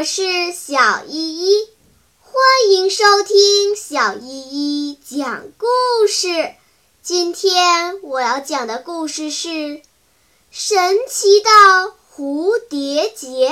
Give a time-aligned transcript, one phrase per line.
[0.00, 1.68] 我是小依依，
[2.22, 2.32] 欢
[2.70, 6.54] 迎收听小依依讲故事。
[7.02, 9.48] 今天我要讲的故事是
[10.50, 11.50] 《神奇的
[12.16, 13.50] 蝴蝶结》。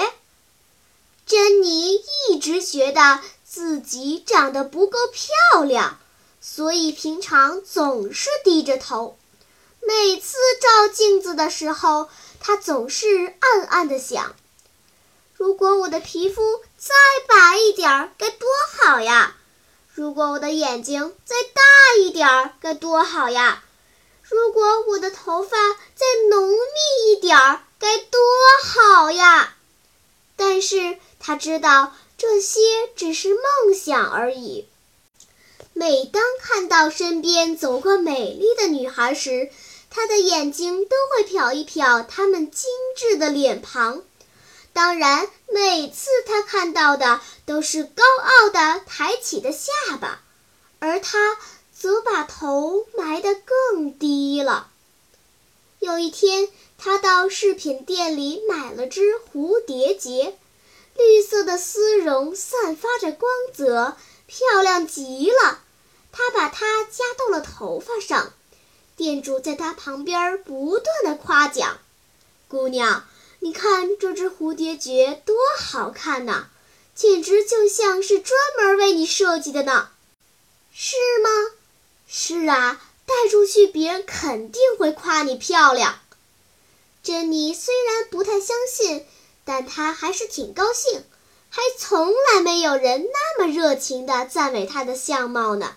[1.27, 1.97] 珍妮
[2.31, 5.99] 一直觉得自己长得不够漂亮，
[6.41, 9.19] 所以平常总是低着头。
[9.87, 12.09] 每次照镜子的时候，
[12.41, 14.35] 她总是暗暗地想。
[15.39, 16.43] 如果我的皮肤
[16.77, 16.95] 再
[17.29, 19.37] 白一点儿，该多好呀！
[19.95, 21.63] 如果我的眼睛再大
[22.01, 23.63] 一点儿，该多好呀！
[24.25, 25.57] 如果我的头发
[25.95, 28.21] 再浓密一点儿，该多
[28.65, 29.55] 好呀！
[30.35, 32.59] 但是他知道这些
[32.97, 34.67] 只是梦想而已。
[35.73, 39.51] 每当看到身边走过美丽的女孩时，
[39.89, 44.03] 他的眼睛都会瞟一瞟她们精致的脸庞。
[44.79, 50.21] 当然，每次他看到的都是高傲的抬起的下巴，
[50.79, 51.37] 而他
[51.77, 54.71] 则把头埋得更低了。
[55.81, 60.39] 有一天，他到饰品店里买了只蝴蝶结，
[60.95, 63.97] 绿色的丝绒散发着光泽，
[64.29, 65.59] 漂亮极了。
[66.13, 68.33] 他把它夹到了头发上，
[68.95, 71.79] 店主在他旁边不断的夸奖
[72.47, 73.05] ：“姑娘。”
[73.41, 76.49] 你看这只蝴蝶结多好看呐，
[76.95, 79.91] 简直就像是专门为你设计的呢，
[80.75, 81.31] 是吗？
[82.09, 86.01] 是啊，带出去别人肯定会夸你漂亮。
[87.03, 89.07] 珍妮虽然不太相信，
[89.45, 91.05] 但她还是挺高兴，
[91.49, 95.77] 还从来没有人那么热情地赞美她的相貌呢。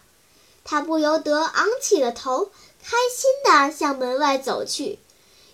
[0.63, 2.51] 她不由得昂起了头，
[2.83, 4.99] 开心地向门外走去。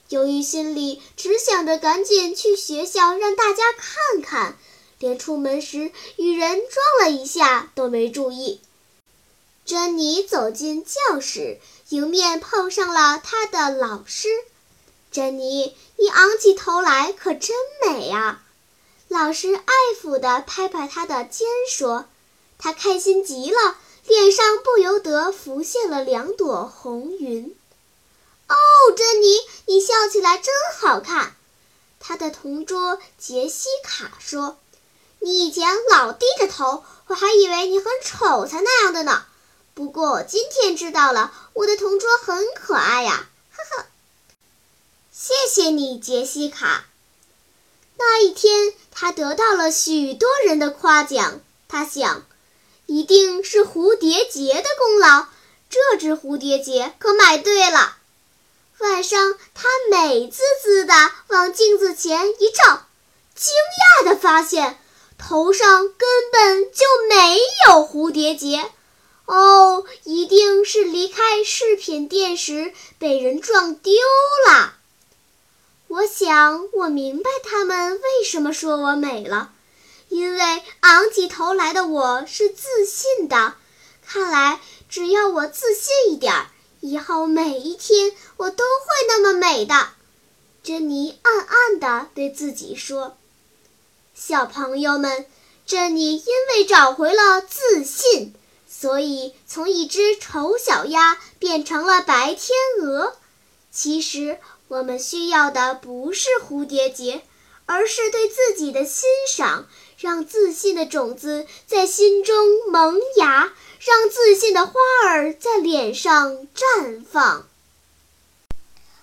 [0.10, 4.58] 由于心里只想着赶紧去学校让大家看看，
[5.00, 8.62] 连出门时与人撞了一下都没注意。
[9.66, 11.60] 珍妮走进教室，
[11.90, 14.30] 迎面碰上了她的老师。
[15.12, 18.44] 珍妮，你昂起头来可真美呀！
[19.10, 22.06] 老师爱抚地拍拍她的肩说
[22.58, 27.54] ：“她开心极了，脸上不由得浮现了两朵红云。”
[28.48, 28.56] 哦，
[28.96, 31.36] 珍妮，你笑起来真好看。
[32.00, 34.58] 他的同桌杰西卡说
[35.20, 39.26] ：“你以前老低着头，我还以为你很丑才那样的呢。
[39.74, 43.86] 不过今天知道了，我的同桌很可爱呀。”呵呵，
[45.12, 46.86] 谢谢你，杰西卡。
[47.98, 51.42] 那一天，他得到了许多人的夸奖。
[51.68, 52.26] 他想，
[52.86, 55.26] 一定是蝴蝶结的功劳。
[55.70, 57.98] 这只蝴蝶结可买对了。
[58.80, 60.94] 晚上，他美滋滋地
[61.30, 62.86] 往镜子前一照，
[63.36, 63.52] 惊
[64.02, 64.78] 讶地发现
[65.18, 68.70] 头上根本就没有蝴蝶结。
[69.26, 73.94] 哦，一定是离开饰品店时被人撞丢
[74.48, 74.76] 了。
[75.88, 79.52] 我想，我明白他们为什么说我美了，
[80.10, 83.56] 因为昂起头来的我是自信的。
[84.06, 86.48] 看来，只要我自信一点儿。
[86.90, 89.90] 以后每一天我都会那么美的，
[90.64, 93.18] 珍妮暗暗地对自己说
[94.16, 95.26] ：“小朋友们，
[95.66, 98.34] 珍妮因为找回了自信，
[98.70, 103.18] 所以从一只丑小鸭变成了白天鹅。
[103.70, 104.40] 其实
[104.70, 107.22] 我们需要的不是蝴蝶结，
[107.68, 109.68] 而是对自己的欣赏，
[110.00, 112.36] 让自信的种子在心中
[112.72, 114.74] 萌芽。”让自信的花
[115.06, 117.48] 儿在脸上绽放。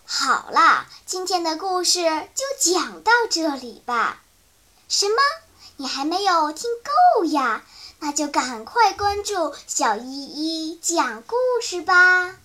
[0.05, 2.01] 好啦，今天的故事
[2.35, 4.21] 就讲到这里吧。
[4.89, 5.15] 什么？
[5.77, 6.69] 你还没有听
[7.19, 7.65] 够呀？
[8.01, 12.37] 那就赶快关注小依依讲故事吧。